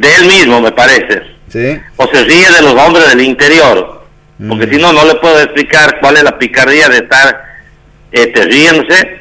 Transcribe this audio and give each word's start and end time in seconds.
de 0.00 0.14
él 0.16 0.26
mismo, 0.26 0.60
me 0.60 0.72
parece. 0.72 1.22
Sí. 1.48 1.80
O 1.96 2.06
se 2.08 2.24
ríe 2.24 2.50
de 2.50 2.62
los 2.62 2.74
hombres 2.74 3.08
del 3.08 3.20
interior. 3.22 4.04
Porque 4.48 4.66
Mm. 4.66 4.70
si 4.70 4.76
no, 4.78 4.92
no 4.92 5.04
le 5.04 5.14
puedo 5.14 5.40
explicar 5.40 5.98
cuál 6.00 6.16
es 6.18 6.22
la 6.22 6.38
picardía 6.38 6.88
de 6.88 6.98
estar 6.98 7.44
este, 8.12 8.44
riéndose. 8.44 9.20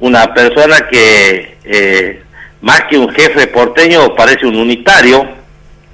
Una 0.00 0.32
persona 0.34 0.86
que, 0.90 1.56
eh, 1.64 2.22
más 2.60 2.82
que 2.84 2.98
un 2.98 3.08
jefe 3.10 3.46
porteño, 3.48 4.14
parece 4.14 4.46
un 4.46 4.56
unitario 4.56 5.26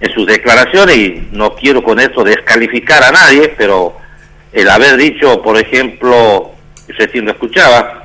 en 0.01 0.13
sus 0.13 0.27
declaraciones, 0.27 0.97
y 0.97 1.29
no 1.33 1.55
quiero 1.55 1.83
con 1.83 2.01
esto 2.01 2.25
descalificar 2.25 3.03
a 3.03 3.13
nadie, 3.13 3.55
pero 3.57 3.97
el 4.53 4.69
haber 4.69 4.97
dicho, 4.97 5.41
por 5.43 5.57
ejemplo, 5.59 6.53
recién 6.89 7.25
lo 7.25 7.31
escuchaba, 7.33 8.05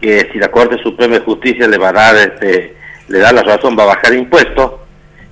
que 0.00 0.28
si 0.32 0.38
la 0.38 0.48
Corte 0.50 0.80
Suprema 0.82 1.14
de 1.14 1.20
Justicia 1.24 1.66
le 1.66 1.78
va 1.78 1.88
a 1.90 1.92
dar, 1.92 2.16
este, 2.16 2.74
le 3.08 3.18
da 3.18 3.32
la 3.32 3.42
razón, 3.42 3.76
va 3.78 3.84
a 3.84 3.86
bajar 3.94 4.14
impuestos, 4.14 4.72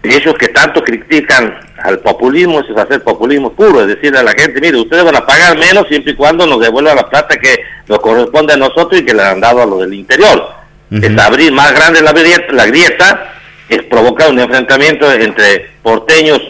ellos 0.02 0.34
que 0.38 0.48
tanto 0.48 0.82
critican 0.82 1.58
al 1.82 1.98
populismo, 2.00 2.60
eso 2.60 2.72
es 2.72 2.78
hacer 2.78 3.02
populismo 3.02 3.52
puro, 3.52 3.82
es 3.82 3.88
decirle 3.88 4.18
a 4.18 4.22
la 4.22 4.32
gente, 4.32 4.60
mire, 4.60 4.76
ustedes 4.78 5.04
van 5.04 5.16
a 5.16 5.26
pagar 5.26 5.56
menos 5.58 5.86
siempre 5.88 6.12
y 6.12 6.16
cuando 6.16 6.46
nos 6.46 6.60
devuelvan 6.60 6.96
la 6.96 7.08
plata 7.08 7.36
que 7.36 7.58
nos 7.86 7.98
corresponde 8.00 8.54
a 8.54 8.56
nosotros 8.56 9.00
y 9.00 9.04
que 9.04 9.14
le 9.14 9.22
han 9.22 9.40
dado 9.40 9.62
a 9.62 9.66
los 9.66 9.80
del 9.80 9.94
interior. 9.94 10.50
Es 10.90 11.18
abrir 11.18 11.52
más 11.52 11.72
grande 11.72 12.00
la 12.02 12.12
grieta, 12.12 12.52
la 12.52 12.66
grieta, 12.66 13.32
es 13.68 13.82
provocar 13.84 14.30
un 14.30 14.40
enfrentamiento 14.40 15.10
entre 15.12 15.70
porteños 15.82 16.40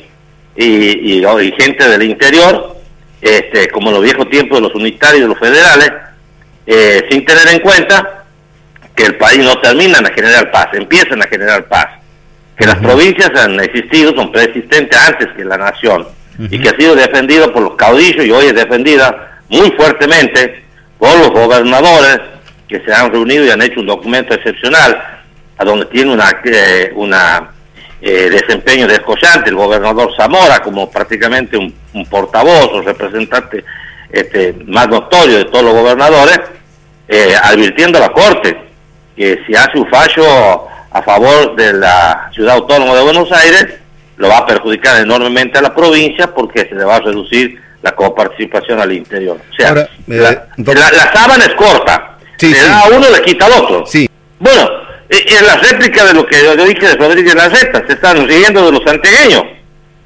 y, 0.56 1.18
y- 1.18 1.26
y 1.26 1.52
gente 1.58 1.88
del 1.88 2.02
interior, 2.04 2.76
este, 3.20 3.68
como 3.68 3.88
en 3.88 3.94
los 3.96 4.02
viejos 4.04 4.30
tiempos 4.30 4.58
de 4.58 4.62
los 4.62 4.74
unitarios 4.74 5.18
y 5.18 5.22
de 5.22 5.28
los 5.28 5.38
federales, 5.38 5.92
eh, 6.66 7.06
sin 7.10 7.24
tener 7.24 7.48
en 7.48 7.58
cuenta 7.60 8.24
que 8.94 9.02
el 9.04 9.16
país 9.16 9.38
no 9.44 9.58
terminan 9.60 10.06
a 10.06 10.10
generar 10.12 10.50
paz, 10.50 10.68
empiezan 10.72 11.20
a 11.22 11.26
generar 11.26 11.66
paz. 11.68 11.86
Que 12.60 12.66
las 12.66 12.76
provincias 12.76 13.30
han 13.42 13.58
existido, 13.58 14.14
son 14.14 14.30
preexistentes 14.30 15.08
antes 15.08 15.28
que 15.34 15.46
la 15.46 15.56
nación, 15.56 16.06
y 16.38 16.58
que 16.58 16.68
ha 16.68 16.76
sido 16.76 16.94
defendido 16.94 17.50
por 17.50 17.62
los 17.62 17.74
caudillos 17.74 18.26
y 18.26 18.30
hoy 18.30 18.48
es 18.48 18.54
defendida 18.54 19.40
muy 19.48 19.70
fuertemente 19.70 20.62
por 20.98 21.18
los 21.20 21.30
gobernadores 21.30 22.20
que 22.68 22.78
se 22.80 22.92
han 22.92 23.10
reunido 23.10 23.46
y 23.46 23.50
han 23.50 23.62
hecho 23.62 23.80
un 23.80 23.86
documento 23.86 24.34
excepcional, 24.34 25.22
a 25.56 25.64
donde 25.64 25.86
tiene 25.86 26.12
una, 26.12 26.38
eh, 26.44 26.92
una 26.96 27.50
eh, 28.02 28.28
desempeño 28.28 28.86
descollante 28.86 29.48
el 29.48 29.56
gobernador 29.56 30.14
Zamora 30.14 30.60
como 30.60 30.90
prácticamente 30.90 31.56
un, 31.56 31.74
un 31.94 32.04
portavoz 32.04 32.68
o 32.74 32.82
representante 32.82 33.64
este, 34.12 34.54
más 34.66 34.86
notorio 34.86 35.38
de 35.38 35.44
todos 35.46 35.64
los 35.64 35.72
gobernadores, 35.72 36.40
eh, 37.08 37.32
advirtiendo 37.42 37.96
a 37.96 38.02
la 38.02 38.12
Corte 38.12 38.54
que 39.16 39.42
si 39.46 39.54
hace 39.54 39.78
un 39.78 39.88
fallo 39.88 40.68
a 40.92 41.02
favor 41.02 41.54
de 41.56 41.72
la 41.74 42.30
ciudad 42.34 42.56
autónoma 42.56 42.94
de 42.94 43.02
Buenos 43.02 43.30
Aires, 43.32 43.66
lo 44.16 44.28
va 44.28 44.38
a 44.38 44.46
perjudicar 44.46 45.00
enormemente 45.00 45.58
a 45.58 45.62
la 45.62 45.74
provincia 45.74 46.32
porque 46.34 46.60
se 46.68 46.74
le 46.74 46.84
va 46.84 46.96
a 46.96 47.00
reducir 47.00 47.60
la 47.82 47.92
coparticipación 47.92 48.80
al 48.80 48.92
interior. 48.92 49.38
O 49.50 49.54
sea, 49.54 49.68
Ahora, 49.70 49.82
eh, 49.82 49.88
la, 50.06 50.46
doctor- 50.56 50.78
la- 50.78 50.90
la 50.90 51.12
sábana 51.12 51.44
es 51.46 51.54
corta, 51.54 52.18
Sí, 52.36 52.48
le 52.50 52.56
sí. 52.56 52.66
da 52.66 52.80
a 52.80 52.88
uno, 52.88 53.06
le 53.10 53.22
quita 53.22 53.46
al 53.46 53.52
otro. 53.52 53.86
Sí. 53.86 54.08
Bueno, 54.38 54.68
en 55.08 55.46
la 55.46 55.56
réplica 55.56 56.04
de 56.04 56.14
lo 56.14 56.26
que 56.26 56.42
yo 56.42 56.54
dije 56.64 56.88
de 56.88 56.94
Rodríguez 56.96 57.34
Larreta, 57.34 57.82
se 57.86 57.94
están 57.94 58.26
riendo 58.28 58.66
de 58.66 58.72
los 58.72 58.82
santegueños, 58.84 59.44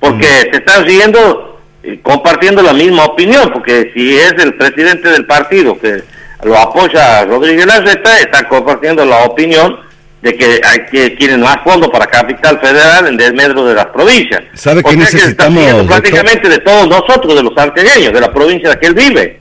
porque 0.01 0.27
se 0.51 0.57
están 0.59 0.85
riendo, 0.85 1.61
eh, 1.83 1.98
compartiendo 2.03 2.63
la 2.63 2.73
misma 2.73 3.05
opinión, 3.07 3.51
porque 3.53 3.91
si 3.95 4.17
es 4.17 4.33
el 4.39 4.55
presidente 4.55 5.09
del 5.11 5.27
partido 5.27 5.79
que 5.79 6.03
lo 6.45 6.57
apoya 6.59 7.21
a 7.21 7.25
Rodríguez 7.25 7.67
Larreta, 7.67 8.19
está 8.21 8.47
compartiendo 8.48 9.05
la 9.05 9.25
opinión 9.25 9.79
de 10.25 10.34
que 10.34 10.61
hay 10.64 10.86
que 10.91 11.14
quieren 11.17 11.41
más 11.42 11.58
fondos 11.62 11.91
para 11.91 12.06
Capital 12.06 12.58
Federal 12.58 13.06
en 13.06 13.17
desmedro 13.19 13.67
de 13.67 13.75
las 13.75 13.86
provincias. 13.86 14.41
¿Sabe 14.55 14.80
O 14.80 14.89
que 14.89 14.94
está 14.94 15.05
necesitamos, 15.05 15.58
riendo 15.62 15.78
doctor? 15.83 16.00
prácticamente 16.00 16.48
de 16.48 16.58
todos 16.61 16.89
nosotros, 16.89 17.34
de 17.36 17.42
los 17.42 17.53
santegueños, 17.55 18.11
de 18.11 18.20
la 18.22 18.33
provincia 18.33 18.69
en 18.69 18.70
la 18.70 18.80
que 18.80 18.86
él 18.86 18.95
vive. 18.95 19.41